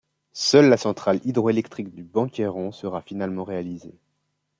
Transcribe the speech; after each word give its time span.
Seule 0.33 0.67
la 0.67 0.77
Centrale 0.77 1.19
hydroélectrique 1.25 1.93
du 1.93 2.03
Bancairon 2.03 2.71
sera 2.71 3.03
finalement 3.03 3.43
réalisée. 3.43 3.99